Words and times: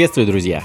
Приветствую, 0.00 0.28
друзья! 0.28 0.62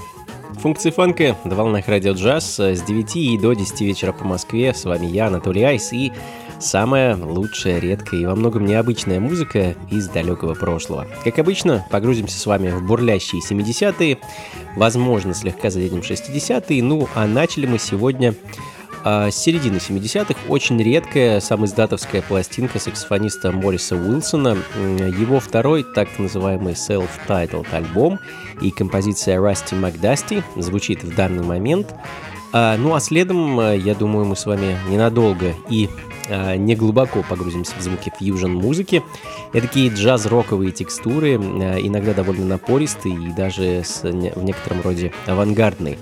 Функции 0.62 0.88
фанка 0.88 1.36
на 1.44 1.54
волнах 1.54 1.88
радио 1.88 2.14
джаз 2.14 2.58
с 2.58 2.80
9 2.80 3.16
и 3.16 3.36
до 3.36 3.52
10 3.52 3.82
вечера 3.82 4.12
по 4.12 4.24
Москве. 4.24 4.72
С 4.72 4.86
вами 4.86 5.04
я, 5.04 5.26
Анатолий 5.26 5.62
Айс, 5.62 5.92
и 5.92 6.10
самая 6.58 7.16
лучшая, 7.16 7.78
редкая 7.78 8.20
и 8.20 8.24
во 8.24 8.34
многом 8.34 8.64
необычная 8.64 9.20
музыка 9.20 9.74
из 9.90 10.08
далекого 10.08 10.54
прошлого. 10.54 11.06
Как 11.22 11.38
обычно, 11.38 11.84
погрузимся 11.90 12.38
с 12.38 12.46
вами 12.46 12.70
в 12.70 12.86
бурлящие 12.86 13.42
70-е, 13.42 14.16
возможно, 14.74 15.34
слегка 15.34 15.68
заденем 15.68 16.00
60-е, 16.00 16.82
ну 16.82 17.06
а 17.14 17.26
начали 17.26 17.66
мы 17.66 17.78
сегодня 17.78 18.34
с 19.06 19.36
середины 19.36 19.76
70-х 19.76 20.34
очень 20.48 20.82
редкая 20.82 21.38
самоиздатовская 21.38 22.22
пластинка 22.22 22.80
саксофониста 22.80 23.52
Мориса 23.52 23.94
Уилсона. 23.94 24.58
Его 24.76 25.38
второй 25.38 25.84
так 25.84 26.08
называемый 26.18 26.72
self-titled 26.72 27.66
альбом 27.72 28.18
и 28.60 28.72
композиция 28.72 29.38
Rusty 29.38 29.80
McDusty 29.80 30.42
звучит 30.60 31.04
в 31.04 31.14
данный 31.14 31.44
момент. 31.44 31.94
А, 32.52 32.76
ну 32.78 32.94
а 32.94 33.00
следом, 33.00 33.60
а, 33.60 33.74
я 33.74 33.94
думаю, 33.94 34.24
мы 34.24 34.34
с 34.34 34.46
вами 34.46 34.78
ненадолго 34.88 35.54
и 35.68 35.90
а, 36.28 36.56
не 36.56 36.74
глубоко 36.74 37.22
погрузимся 37.28 37.72
в 37.78 37.82
звуки 37.82 38.12
фьюжн-музыки. 38.18 39.02
Это 39.52 39.66
такие 39.66 39.90
джаз-роковые 39.90 40.72
текстуры, 40.72 41.34
иногда 41.34 42.14
довольно 42.14 42.46
напористые 42.46 43.14
и 43.14 43.32
даже 43.32 43.82
с, 43.84 44.02
в 44.02 44.42
некотором 44.42 44.80
роде 44.80 45.12
авангардные. 45.26 45.98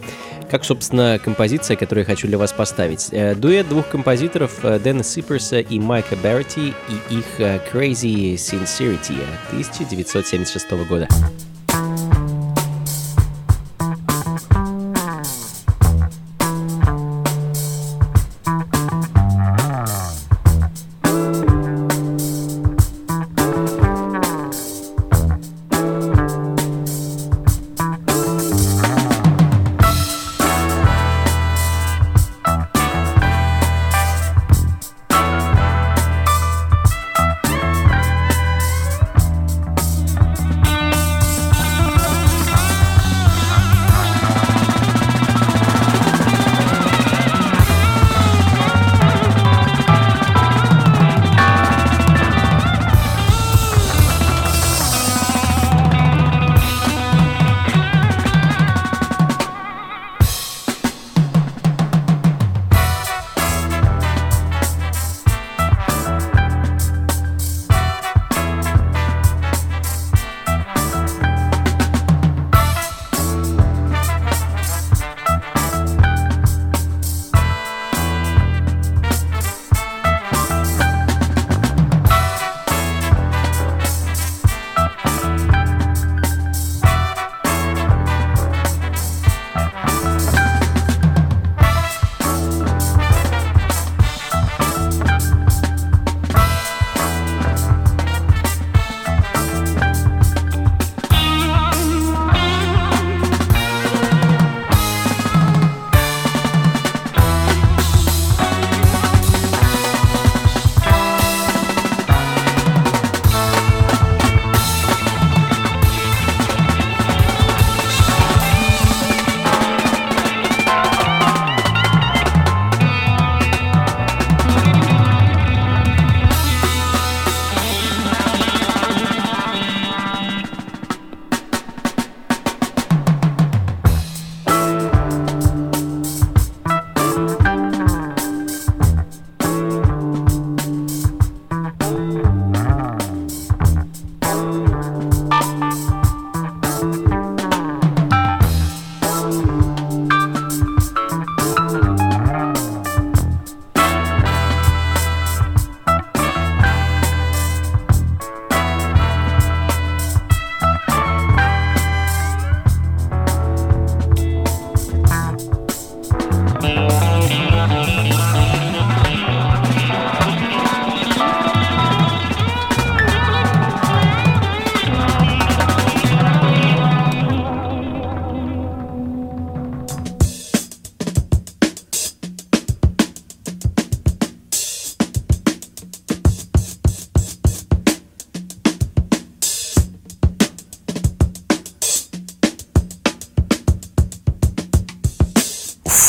Как, 0.51 0.65
собственно, 0.65 1.19
композиция, 1.23 1.77
которую 1.77 2.03
я 2.03 2.07
хочу 2.07 2.27
для 2.29 2.39
вас 2.39 2.53
поставить. 2.53 3.09
Э, 3.13 3.35
дуэт 3.35 3.69
двух 3.69 3.89
композиторов 3.89 4.65
э, 4.65 4.79
Дэна 4.79 5.03
Сиперса 5.03 5.61
и 5.61 5.79
Майка 5.79 6.17
Берти 6.17 6.75
и 6.89 7.15
их 7.15 7.25
э, 7.39 7.61
Crazy 7.73 8.35
Sincerity 8.35 9.17
1976 9.51 10.71
года. 10.89 11.09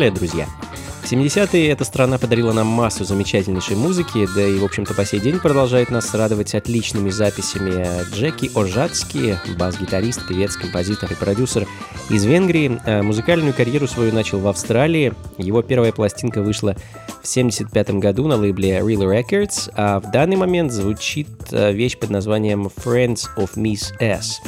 Австралия, 0.00 0.16
друзья. 0.16 0.46
В 1.02 1.12
70-е 1.12 1.68
эта 1.68 1.84
страна 1.84 2.16
подарила 2.16 2.54
нам 2.54 2.66
массу 2.68 3.04
замечательнейшей 3.04 3.76
музыки, 3.76 4.26
да 4.34 4.46
и, 4.46 4.58
в 4.58 4.64
общем-то, 4.64 4.94
по 4.94 5.04
сей 5.04 5.20
день 5.20 5.38
продолжает 5.38 5.90
нас 5.90 6.14
радовать 6.14 6.54
отличными 6.54 7.10
записями. 7.10 7.86
Джеки 8.14 8.50
Ожацкий, 8.54 9.36
бас-гитарист, 9.58 10.26
певец, 10.26 10.56
композитор 10.56 11.12
и 11.12 11.14
продюсер 11.14 11.66
из 12.08 12.24
Венгрии, 12.24 12.80
э, 12.86 13.02
музыкальную 13.02 13.52
карьеру 13.52 13.86
свою 13.86 14.10
начал 14.14 14.38
в 14.38 14.48
Австралии. 14.48 15.12
Его 15.36 15.60
первая 15.60 15.92
пластинка 15.92 16.40
вышла 16.40 16.76
в 17.22 17.28
75 17.28 17.90
году 17.98 18.26
на 18.26 18.36
лейбле 18.36 18.78
Real 18.78 19.04
Records, 19.04 19.70
а 19.74 20.00
в 20.00 20.10
данный 20.10 20.36
момент 20.36 20.72
звучит 20.72 21.28
э, 21.50 21.74
вещь 21.74 21.98
под 21.98 22.08
названием 22.08 22.70
Friends 22.74 23.26
of 23.36 23.50
Miss 23.56 23.92
S. 24.00 24.40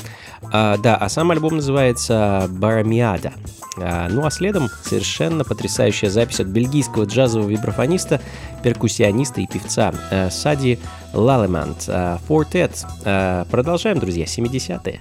А, 0.50 0.76
да, 0.78 0.96
а 0.96 1.08
сам 1.08 1.30
альбом 1.30 1.56
называется 1.56 2.46
Барамиада. 2.48 3.32
А, 3.78 4.08
ну 4.08 4.26
а 4.26 4.30
следом 4.30 4.68
совершенно 4.82 5.44
потрясающая 5.44 6.10
запись 6.10 6.40
от 6.40 6.48
бельгийского 6.48 7.04
джазового 7.04 7.48
вибрафониста, 7.48 8.20
перкуссиониста 8.62 9.40
и 9.40 9.46
певца 9.46 9.92
а, 10.10 10.30
Сади 10.30 10.78
Лалемант. 11.12 11.84
А, 11.88 12.18
Fortet. 12.28 12.84
А, 13.04 13.46
продолжаем, 13.50 13.98
друзья, 13.98 14.24
70-е. 14.24 15.00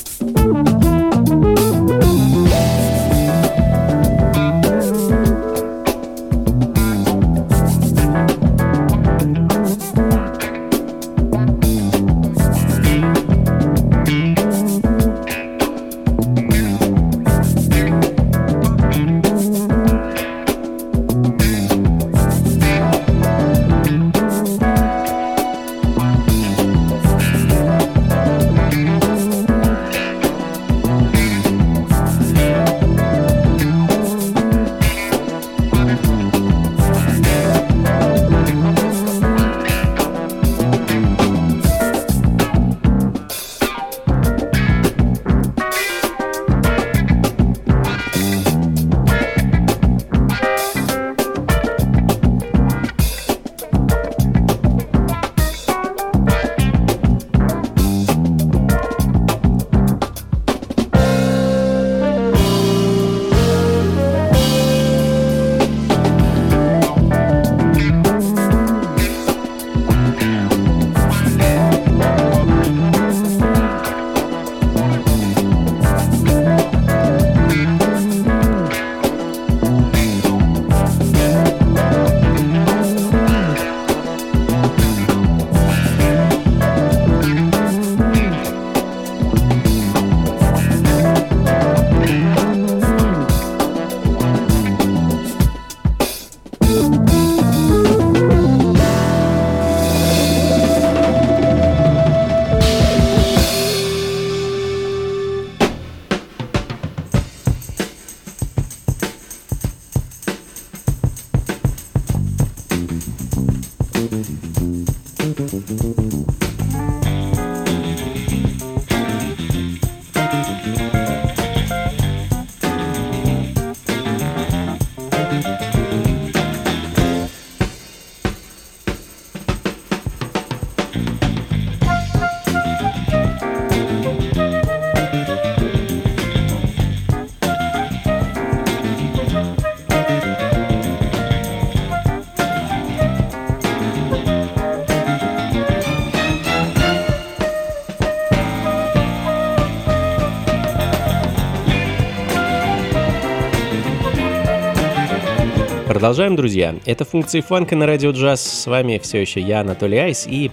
Продолжаем, 156.01 156.35
друзья. 156.35 156.73
Это 156.87 157.05
функции 157.05 157.41
фанка 157.41 157.75
на 157.75 157.85
радио 157.85 158.09
джаз. 158.09 158.41
С 158.41 158.65
вами 158.65 158.97
все 158.97 159.21
еще 159.21 159.39
я, 159.39 159.59
Анатолий 159.59 159.99
Айс 159.99 160.25
и 160.25 160.49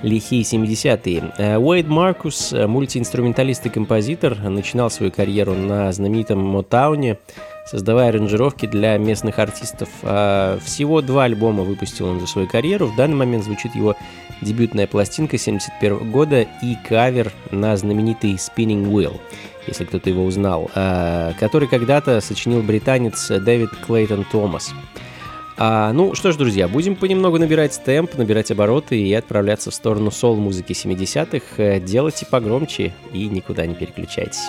лихие 0.00 0.42
70-е. 0.42 1.32
Э, 1.38 1.56
Уэйд 1.58 1.88
Маркус, 1.88 2.52
э, 2.52 2.68
мультиинструменталист 2.68 3.66
и 3.66 3.68
композитор, 3.68 4.38
начинал 4.48 4.90
свою 4.90 5.10
карьеру 5.10 5.54
на 5.54 5.90
знаменитом 5.90 6.38
Мотауне, 6.38 7.18
создавая 7.66 8.10
аранжировки 8.10 8.66
для 8.66 8.96
местных 8.96 9.40
артистов. 9.40 9.88
А 10.04 10.60
всего 10.64 11.00
два 11.00 11.24
альбома 11.24 11.64
выпустил 11.64 12.06
он 12.06 12.20
за 12.20 12.28
свою 12.28 12.46
карьеру. 12.46 12.86
В 12.86 12.94
данный 12.94 13.16
момент 13.16 13.42
звучит 13.42 13.74
его 13.74 13.96
дебютная 14.40 14.86
пластинка 14.86 15.36
71 15.36 16.12
года 16.12 16.42
и 16.42 16.76
кавер 16.88 17.32
на 17.50 17.76
знаменитый 17.76 18.34
Spinning 18.34 18.84
Wheel 18.84 19.20
если 19.66 19.84
кто-то 19.84 20.08
его 20.10 20.24
узнал, 20.24 20.70
э, 20.74 21.32
который 21.38 21.68
когда-то 21.68 22.20
сочинил 22.20 22.62
британец 22.62 23.28
Дэвид 23.28 23.70
Клейтон 23.86 24.24
Томас. 24.30 24.72
А, 25.58 25.92
ну 25.92 26.14
что 26.14 26.32
ж, 26.32 26.36
друзья, 26.36 26.66
будем 26.66 26.96
понемногу 26.96 27.38
набирать 27.38 27.80
темп, 27.84 28.14
набирать 28.16 28.50
обороты 28.50 28.98
и 28.98 29.12
отправляться 29.12 29.70
в 29.70 29.74
сторону 29.74 30.10
сол-музыки 30.10 30.72
70-х. 30.72 31.62
Э, 31.62 31.80
делайте 31.80 32.26
погромче 32.26 32.92
и 33.12 33.28
никуда 33.28 33.66
не 33.66 33.74
переключайтесь. 33.74 34.40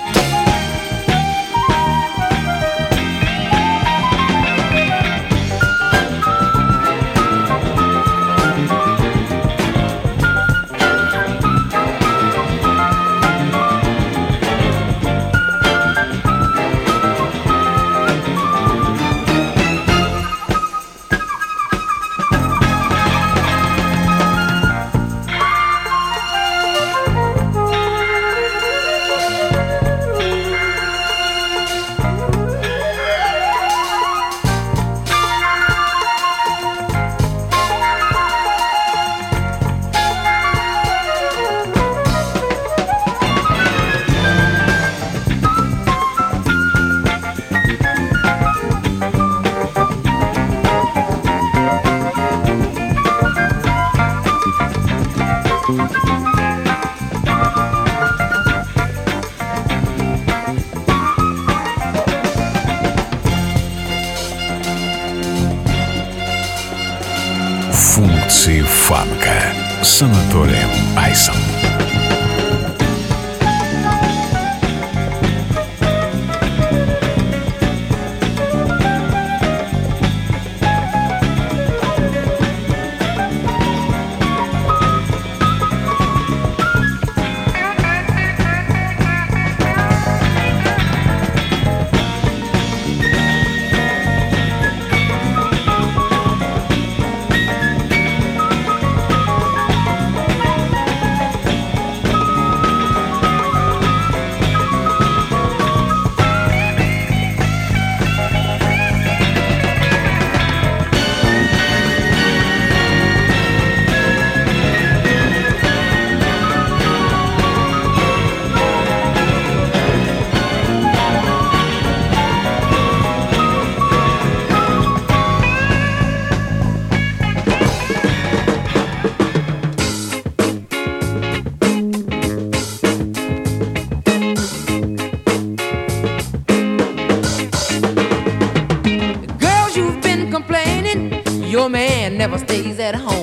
never 142.33 142.45
stays 142.45 142.79
at 142.79 142.95
home. 142.95 143.22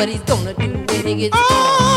what 0.00 0.08
he's 0.08 0.22
gonna 0.22 0.54
do 0.54 0.70
when 0.94 1.06
he 1.06 1.14
gets 1.14 1.36
oh. 1.36 1.89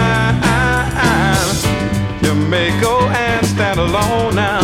You 2.23 2.33
may 2.49 2.69
go 2.81 2.99
and 3.01 3.45
stand 3.45 3.79
alone 3.79 4.35
now 4.35 4.61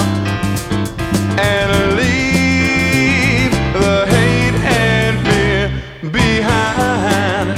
and 1.39 1.95
leave 1.95 3.51
the 3.73 4.05
hate 4.07 4.55
and 4.63 5.19
fear 5.27 5.69
behind. 6.11 7.57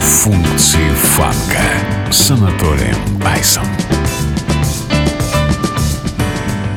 Функции 0.00 0.90
фанка 0.90 2.10
с 2.10 2.30
Анатолием 2.30 2.96
Айсом. 3.24 3.66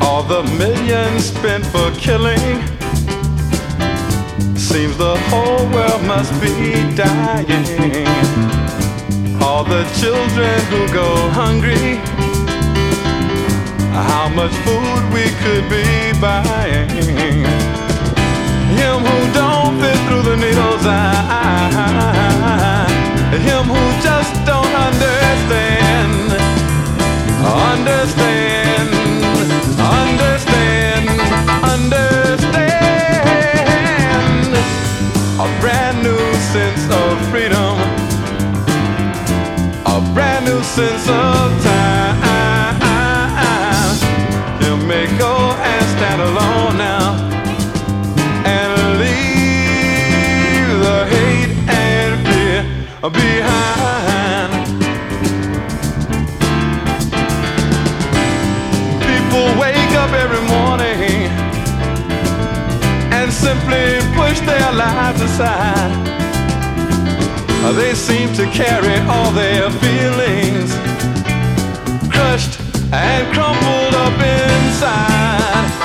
All 0.02 0.24
the 0.24 0.44
millions 0.58 1.26
spent 1.26 1.66
for 1.66 1.92
killing 2.00 2.71
seems 4.73 4.97
the 4.97 5.17
whole 5.29 5.69
world 5.69 6.03
must 6.07 6.33
be 6.41 6.73
dying. 6.97 8.07
All 9.43 9.65
the 9.65 9.85
children 10.01 10.59
who 10.71 10.81
go 10.93 11.09
hungry 11.41 12.01
how 13.93 14.29
much 14.31 14.55
food 14.65 15.03
we 15.13 15.25
could 15.43 15.69
be 15.69 15.85
buying. 16.21 16.89
Him 18.79 18.99
who 19.09 19.19
don't 19.41 19.75
fit 19.81 19.99
through 20.07 20.25
the 20.31 20.37
needle's 20.37 20.87
eye. 20.87 21.27
Him 23.49 23.65
who 23.75 23.85
just 24.09 24.33
don't 24.47 24.75
understand. 24.89 26.33
Understand. 27.73 28.22
Sense 36.53 36.85
of 36.91 37.19
freedom. 37.31 37.79
A 39.87 40.01
brand 40.13 40.45
new 40.45 40.63
sense 40.63 41.09
of 41.09 41.63
time. 41.65 42.77
You 44.61 44.77
may 44.87 45.07
go 45.17 45.35
and 45.71 45.85
stand 45.97 46.21
alone 46.21 46.77
now 46.77 47.17
and 48.45 48.71
leave 49.01 50.69
the 50.87 50.99
hate 51.15 51.53
and 51.71 52.13
fear 52.27 52.61
behind. 53.11 54.53
People 59.09 59.47
wake 59.59 59.93
up 60.03 60.13
every 60.25 60.43
morning 60.55 61.31
and 63.17 63.33
simply 63.33 64.03
push 64.15 64.39
their 64.41 64.71
lives 64.75 65.23
aside. 65.23 66.22
They 67.71 67.95
seem 67.95 68.33
to 68.35 68.45
carry 68.51 68.99
all 69.09 69.31
their 69.31 69.71
feelings 69.71 70.73
crushed 72.11 72.61
and 72.93 73.33
crumpled 73.33 73.95
up 73.95 74.13
inside. 74.21 75.82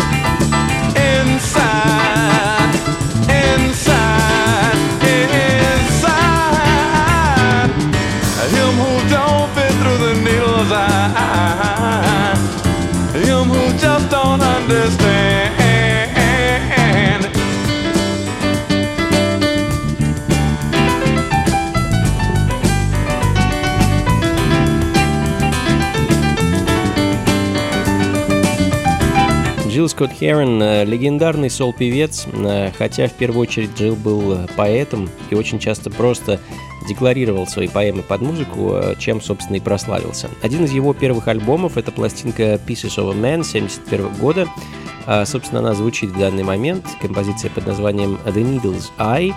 Скотт 29.98 30.12
Херон 30.12 30.62
э,– 30.62 30.86
легендарный 30.86 31.50
сол-певец, 31.50 32.28
э, 32.32 32.70
хотя 32.78 33.08
в 33.08 33.14
первую 33.14 33.42
очередь 33.42 33.72
Джилл 33.76 33.96
был 33.96 34.34
э, 34.34 34.48
поэтом 34.56 35.10
и 35.32 35.34
очень 35.34 35.58
часто 35.58 35.90
просто 35.90 36.40
декларировал 36.88 37.48
свои 37.48 37.68
поэмы 37.68 38.04
под 38.04 38.22
музыку, 38.22 38.76
чем, 39.00 39.20
собственно, 39.22 39.56
и 39.56 39.60
прославился. 39.60 40.30
Один 40.44 40.66
из 40.66 40.72
его 40.72 40.94
первых 40.94 41.28
альбомов– 41.28 41.78
это 41.80 41.92
пластинка 41.92 42.60
Pieces 42.68 43.00
of 43.00 43.10
a 43.10 43.16
Man 43.16 43.42
1971 43.42 44.14
года. 44.20 44.48
А, 45.08 45.26
Собственно, 45.26 45.62
она 45.62 45.74
звучит 45.74 46.12
в 46.12 46.20
данный 46.20 46.44
момент, 46.44 46.86
композиция 47.02 47.50
под 47.50 47.66
названием 47.66 48.20
The 48.24 48.62
Needle's 48.62 48.92
Eye. 49.00 49.34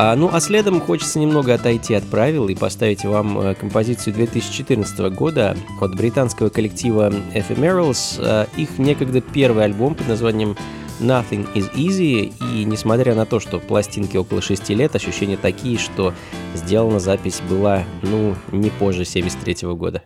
А, 0.00 0.14
ну, 0.14 0.30
а 0.32 0.40
следом 0.40 0.80
хочется 0.80 1.18
немного 1.18 1.54
отойти 1.54 1.92
от 1.94 2.04
правил 2.04 2.46
и 2.48 2.54
поставить 2.54 3.04
вам 3.04 3.36
э, 3.40 3.54
композицию 3.56 4.14
2014 4.14 4.96
года 5.12 5.56
от 5.80 5.96
британского 5.96 6.50
коллектива 6.50 7.12
Ephemerals. 7.34 8.20
А, 8.20 8.46
Их 8.56 8.78
некогда 8.78 9.20
первый 9.20 9.64
альбом 9.64 9.96
под 9.96 10.06
названием 10.06 10.56
Nothing 11.00 11.52
is 11.54 11.72
Easy, 11.74 12.32
и 12.52 12.64
несмотря 12.64 13.16
на 13.16 13.26
то, 13.26 13.40
что 13.40 13.58
пластинке 13.58 14.20
около 14.20 14.40
6 14.40 14.68
лет, 14.70 14.94
ощущения 14.94 15.36
такие, 15.36 15.78
что 15.78 16.14
сделана 16.54 17.00
запись 17.00 17.40
была, 17.48 17.82
ну, 18.02 18.36
не 18.52 18.70
позже 18.70 19.04
73 19.04 19.68
года. 19.74 20.02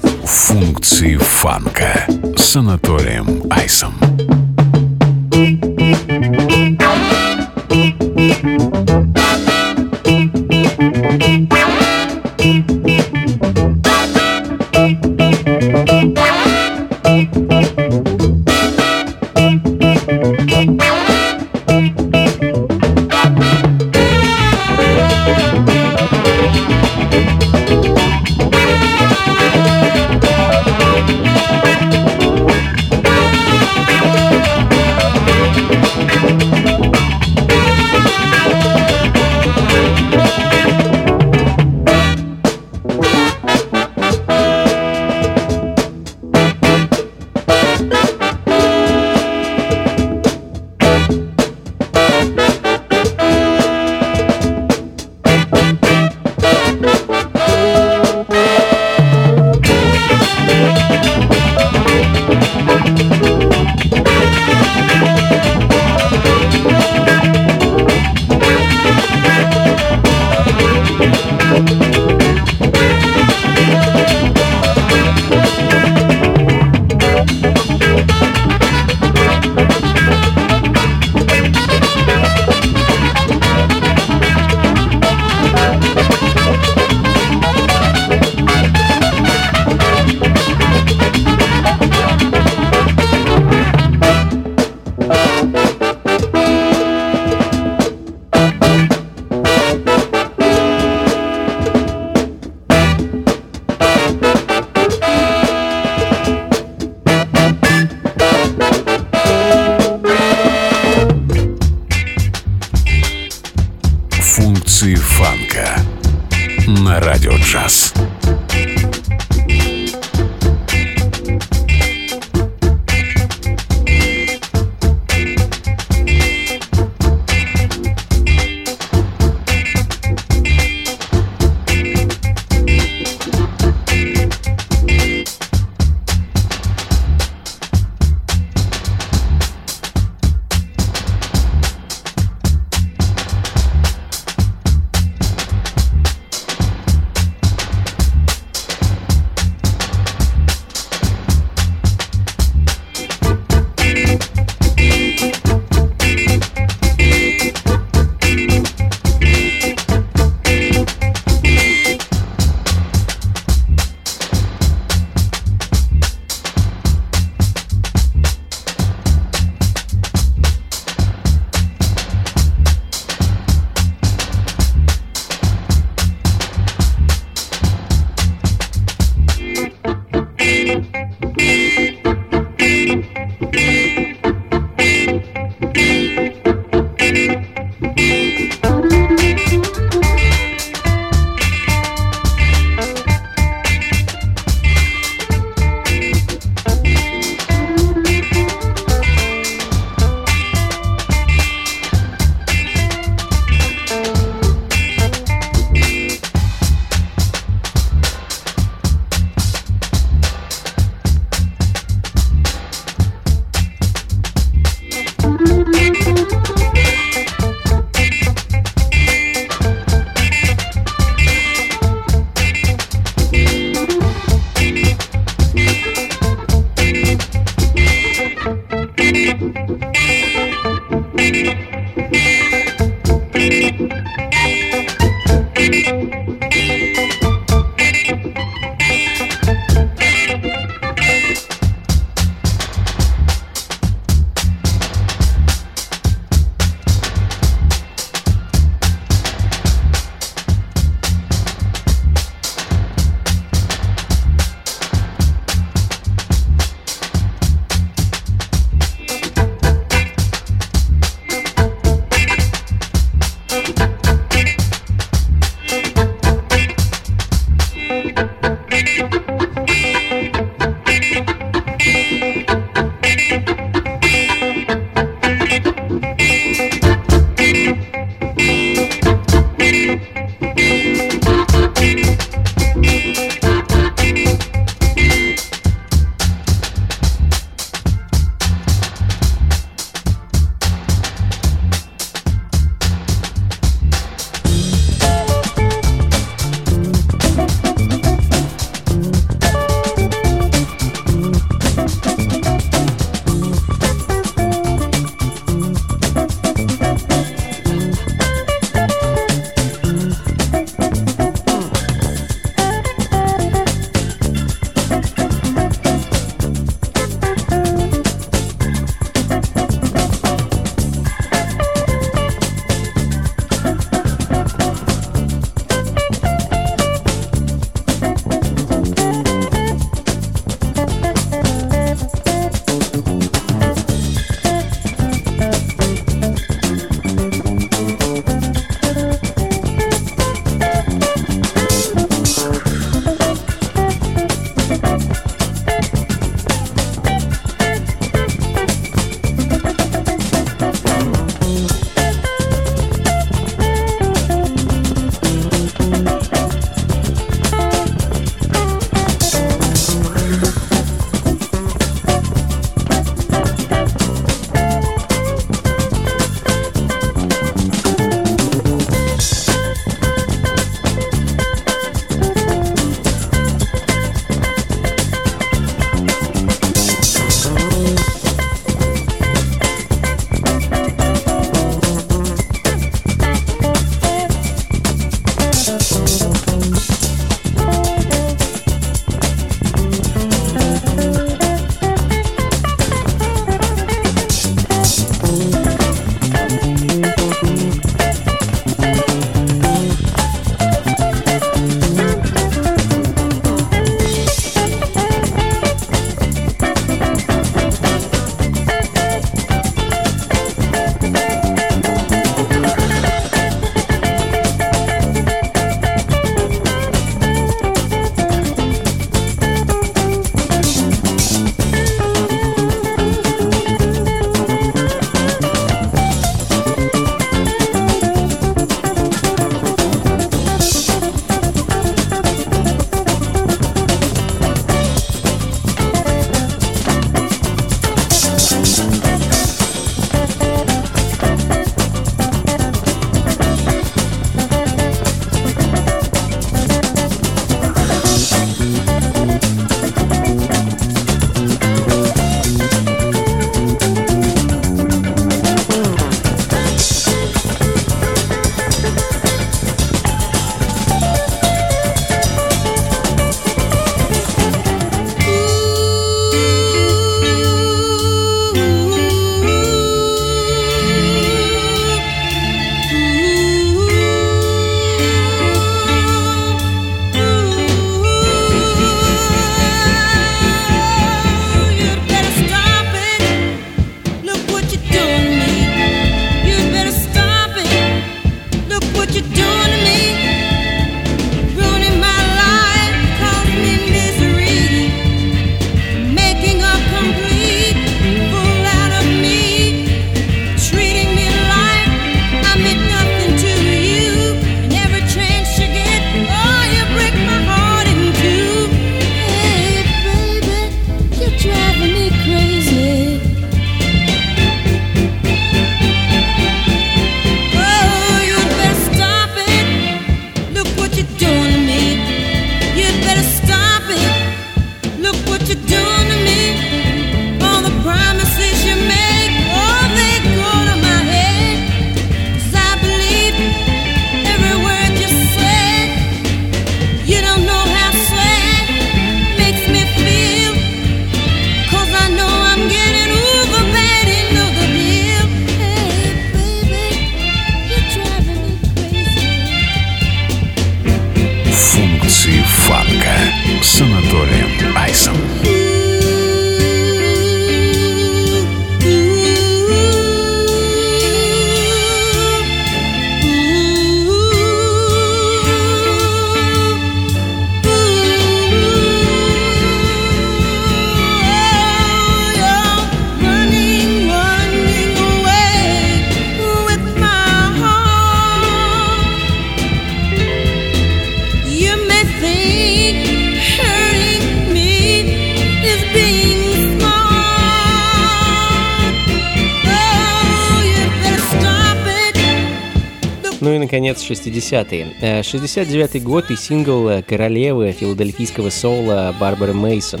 Ну 593.42 593.52
и, 593.52 593.58
наконец, 593.58 594.08
60-е. 594.08 594.92
69-й 595.00 595.98
год 595.98 596.30
и 596.30 596.36
сингл 596.36 597.02
королевы 597.02 597.72
филадельфийского 597.72 598.50
соула 598.50 599.12
Барбары 599.18 599.52
Мейсон. 599.52 600.00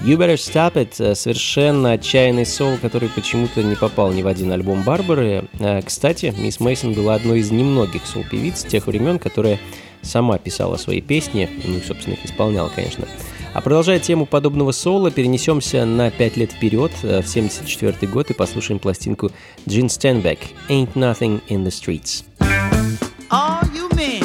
You 0.00 0.16
Better 0.16 0.34
Stop 0.34 0.74
It— 0.74 1.14
совершенно 1.14 1.92
отчаянный 1.92 2.44
соул, 2.44 2.78
который 2.78 3.08
почему-то 3.08 3.62
не 3.62 3.76
попал 3.76 4.10
ни 4.10 4.22
в 4.22 4.26
один 4.26 4.50
альбом 4.50 4.82
Барбары. 4.82 5.44
Кстати, 5.84 6.34
мисс 6.36 6.58
Мейсон 6.58 6.92
была 6.94 7.14
одной 7.14 7.38
из 7.38 7.52
немногих 7.52 8.04
соул-певиц 8.04 8.64
тех 8.64 8.88
времен, 8.88 9.20
которая 9.20 9.60
сама 10.00 10.38
писала 10.38 10.76
свои 10.76 11.00
песни, 11.00 11.48
ну 11.64 11.76
и, 11.76 11.80
собственно, 11.82 12.14
их 12.14 12.24
исполняла, 12.24 12.68
конечно. 12.68 13.06
А 13.54 13.60
продолжая 13.60 14.00
тему 14.00 14.26
подобного 14.26 14.72
соло, 14.72 15.12
перенесемся 15.12 15.84
на 15.84 16.10
5 16.10 16.36
лет 16.36 16.50
вперед, 16.50 16.90
в 17.00 17.22
74 17.24 18.10
год, 18.10 18.30
и 18.30 18.34
послушаем 18.34 18.80
пластинку 18.80 19.30
Джин 19.68 19.88
Стенбек 19.88 20.40
«Ain't 20.68 20.94
Nothing 20.94 21.42
in 21.48 21.62
the 21.62 21.68
Streets». 21.68 22.24
All 23.34 23.64
you 23.72 23.88
men 23.96 24.20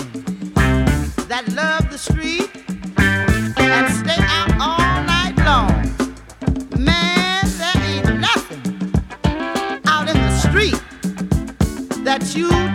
that 1.30 1.46
love 1.56 1.90
the 1.90 1.98
street 1.98 2.52
and 2.98 3.94
stay 3.94 4.18
out 4.20 4.52
all 4.60 5.04
night 5.06 5.34
long, 5.46 5.72
man, 6.78 7.46
there 7.58 7.84
ain't 7.86 8.20
nothing 8.20 8.92
out 9.86 10.10
in 10.10 10.18
the 10.18 10.38
street 10.40 10.82
that 12.04 12.36
you 12.36 12.67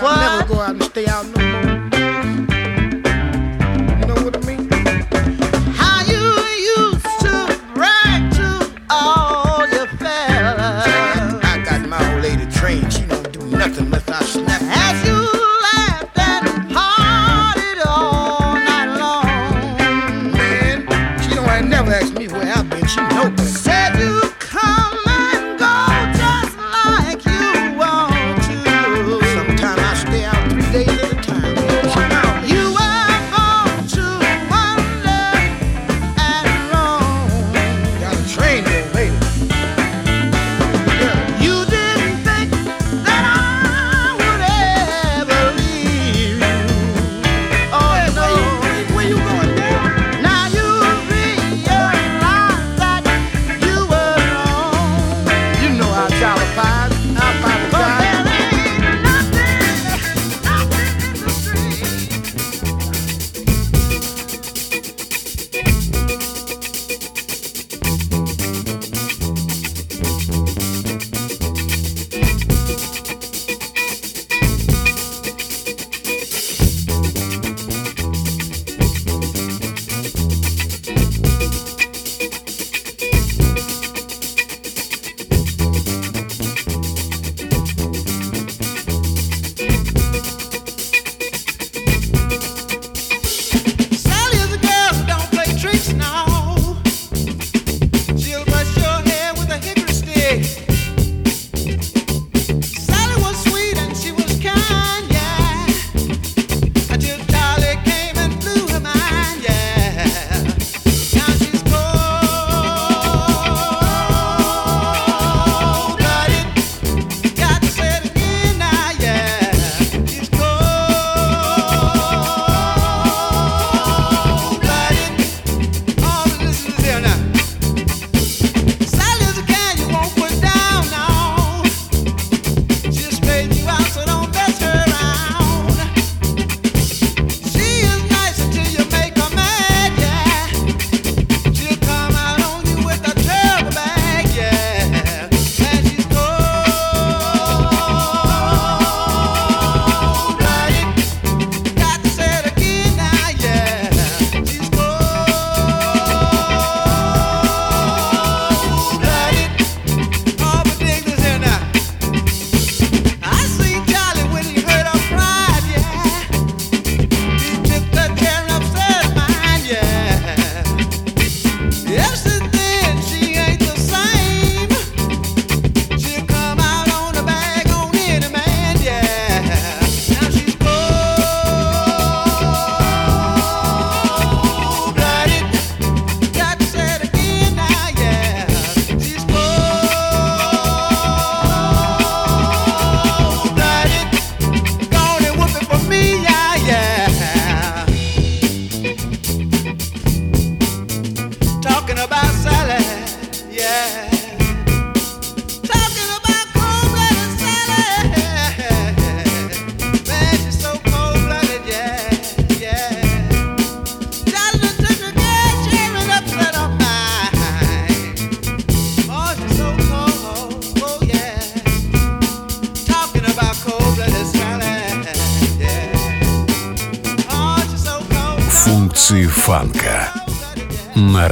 I 0.00 0.38
never 0.38 0.54
go 0.54 0.60
out 0.60 0.77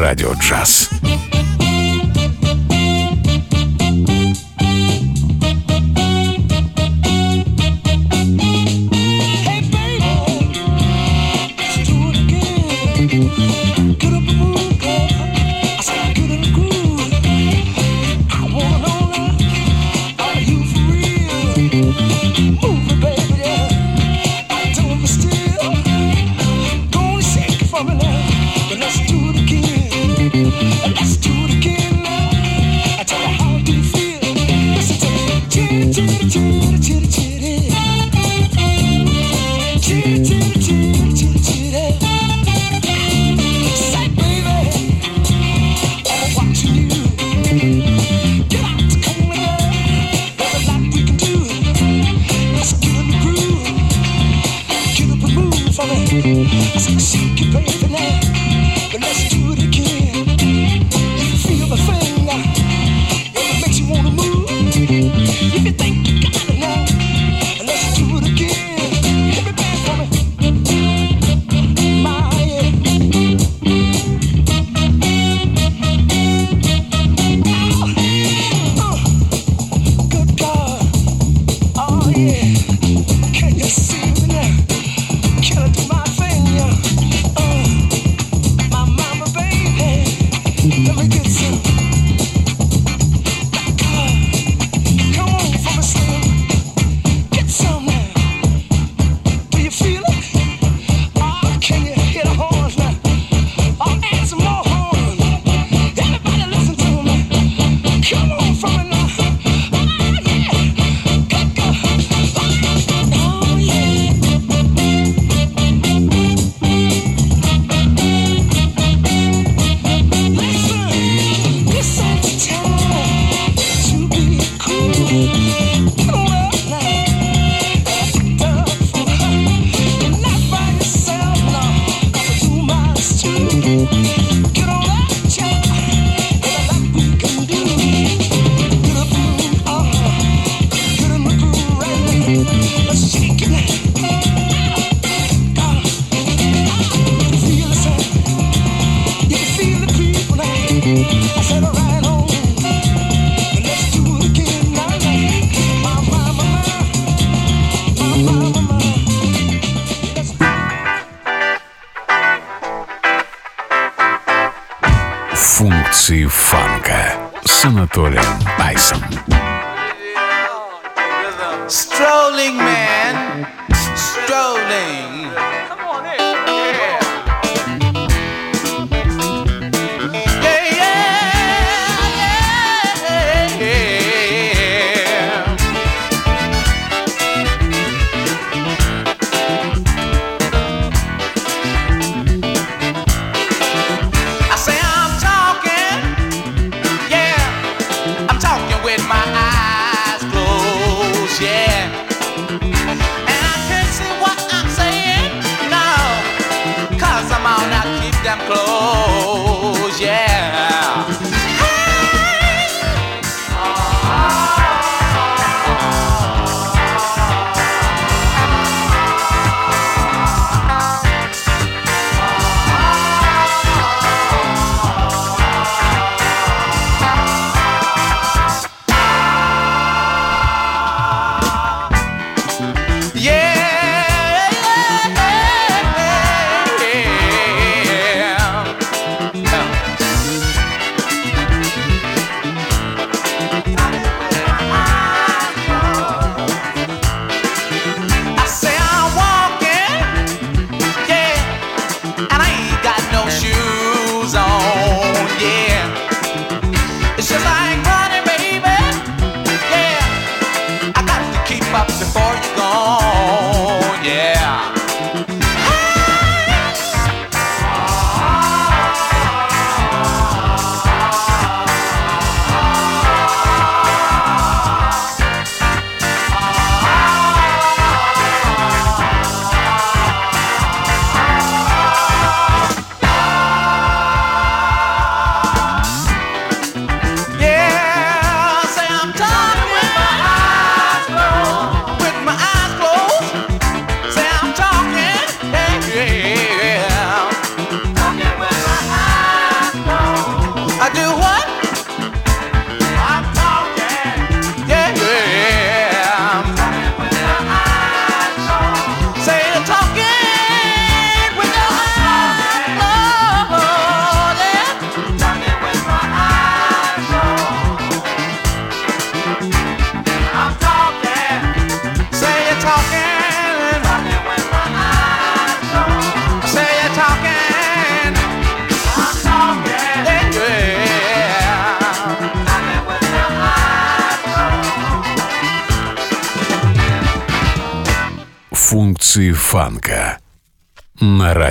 радио 0.07 0.32
джаз. 0.34 0.88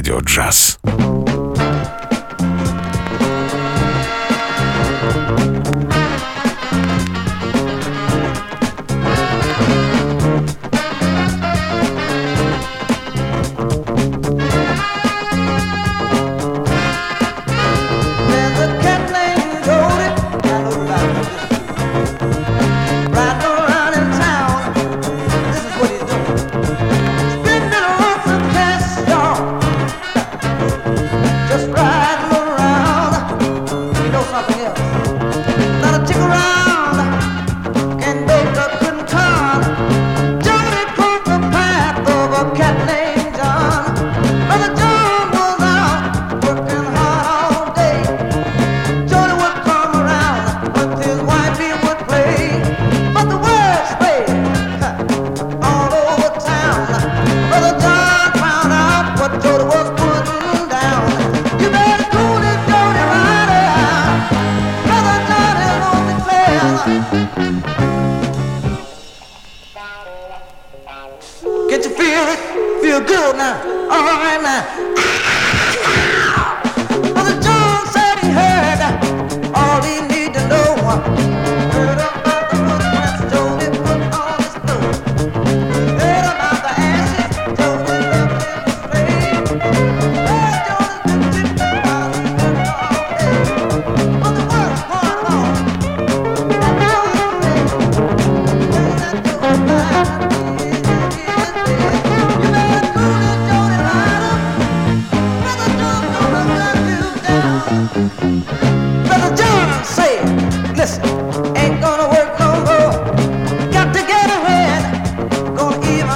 Радио 0.05 0.19
джаз. 0.19 0.77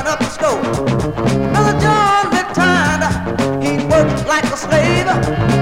Up 0.10 0.20
the 0.20 0.30
scope. 0.30 0.64
Brother 1.54 1.80
John 1.80 2.30
he 3.62 3.78
worked 3.86 4.28
like 4.28 4.44
a 4.46 4.58
slave. 4.58 5.59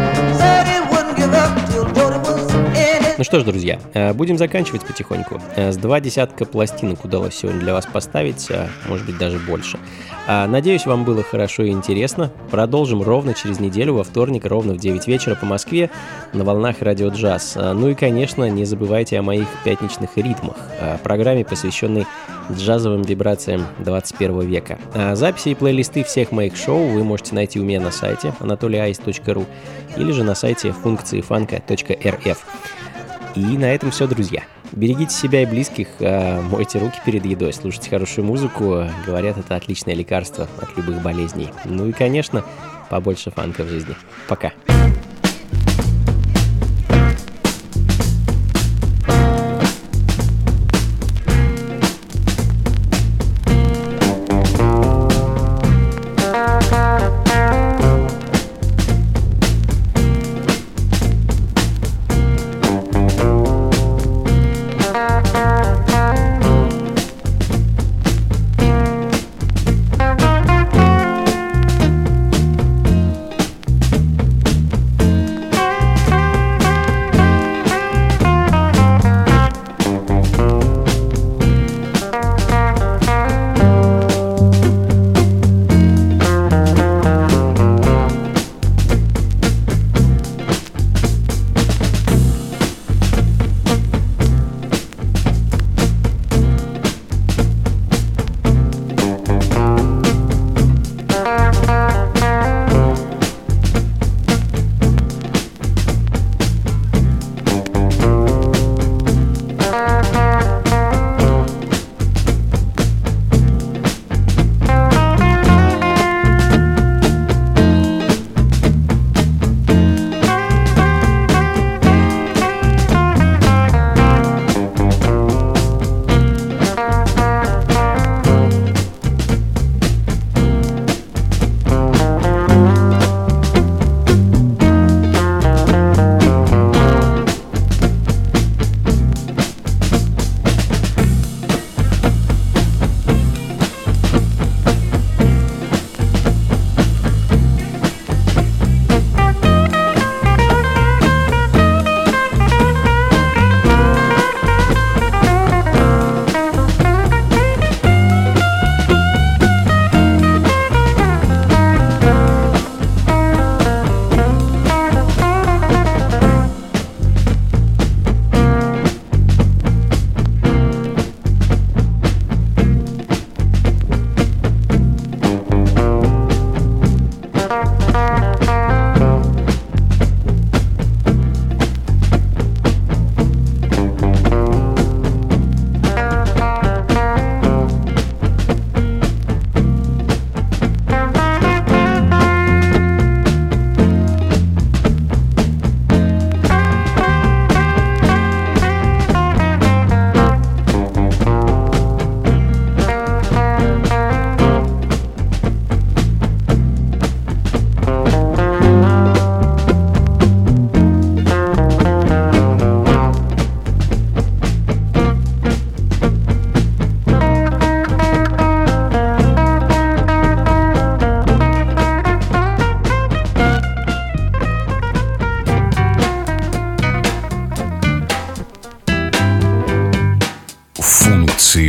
Что 3.27 3.41
ж, 3.41 3.43
друзья, 3.43 3.77
э, 3.93 4.13
будем 4.13 4.37
заканчивать 4.37 4.85
потихоньку. 4.85 5.41
Э, 5.57 5.73
С 5.73 5.75
два 5.77 5.99
десятка 5.99 6.45
пластинок 6.45 7.03
удалось 7.03 7.35
сегодня 7.35 7.59
для 7.59 7.73
вас 7.73 7.85
поставить, 7.85 8.49
а 8.49 8.69
может 8.87 9.05
быть 9.05 9.17
даже 9.17 9.37
больше. 9.37 9.77
А, 10.27 10.47
Надеюсь, 10.47 10.85
вам 10.85 11.03
было 11.03 11.23
хорошо 11.23 11.63
и 11.63 11.71
интересно. 11.71 12.31
Продолжим 12.49 13.01
ровно 13.03 13.33
через 13.33 13.59
неделю, 13.59 13.95
во 13.95 14.05
вторник, 14.05 14.45
ровно 14.45 14.75
в 14.75 14.77
9 14.77 15.07
вечера 15.07 15.35
по 15.35 15.45
Москве 15.45 15.89
на 16.31 16.45
волнах 16.45 16.77
Радио 16.79 17.09
Джаз. 17.09 17.57
Ну 17.57 17.89
и, 17.89 17.95
конечно, 17.95 18.49
не 18.49 18.63
забывайте 18.63 19.19
о 19.19 19.23
моих 19.23 19.47
пятничных 19.65 20.15
ритмах, 20.15 20.55
программе, 21.03 21.43
посвященной 21.43 22.05
джазовым 22.49 23.01
вибрациям 23.01 23.65
21 23.79 24.39
века. 24.41 24.79
Записи 25.13 25.49
и 25.49 25.55
плейлисты 25.55 26.05
всех 26.05 26.31
моих 26.31 26.55
шоу 26.55 26.87
вы 26.87 27.03
можете 27.03 27.35
найти 27.35 27.59
у 27.59 27.63
меня 27.63 27.81
на 27.81 27.91
сайте 27.91 28.33
anatolyice.ru 28.39 29.45
или 29.97 30.11
же 30.13 30.23
на 30.23 30.33
сайте 30.33 30.71
функции 30.71 31.19
фанка.рф. 31.19 32.45
И 33.37 33.55
на 33.55 33.65
этом 33.65 33.91
все, 33.91 34.07
друзья. 34.07 34.43
Берегите 34.71 35.13
себя 35.13 35.43
и 35.43 35.45
близких, 35.45 35.89
а, 35.99 36.41
мойте 36.41 36.79
руки 36.79 36.99
перед 37.05 37.23
едой, 37.23 37.53
слушайте 37.53 37.91
хорошую 37.91 38.25
музыку. 38.25 38.85
Говорят, 39.05 39.37
это 39.37 39.55
отличное 39.55 39.93
лекарство 39.93 40.49
от 40.59 40.75
любых 40.75 41.03
болезней. 41.03 41.49
Ну 41.63 41.87
и, 41.87 41.91
конечно, 41.91 42.43
побольше 42.89 43.29
фанка 43.29 43.63
в 43.63 43.67
жизни. 43.67 43.95
Пока. 44.27 44.53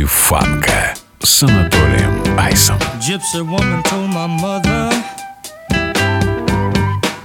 фанка 0.09 0.93
с 1.21 1.43
Анатолием 1.43 2.37
Айсом. 2.37 2.77
Gypsy 2.99 3.41
woman 3.41 3.83
told 3.83 4.09
my 4.09 4.27
mother 4.27 4.89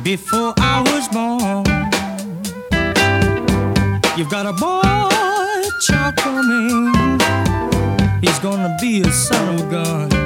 Before 0.03 0.53
I 0.59 0.83
was 0.83 1.09
born 1.09 1.65
You've 4.17 4.31
got 4.31 4.47
a 4.47 4.53
boy 4.53 4.83
child 5.87 6.17
coming 6.17 6.93
He's 8.21 8.39
gonna 8.41 8.77
be 8.81 9.03
a 9.03 9.13
son 9.13 9.55
of 9.55 9.61
a 9.61 9.71
gun. 9.71 10.24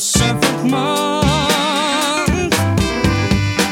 seventh 0.00 0.64
month. 0.64 2.54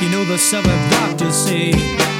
You 0.03 0.11
know 0.11 0.25
the 0.25 0.37
seventh 0.37 0.91
doctor 0.91 1.33
say. 1.33 2.18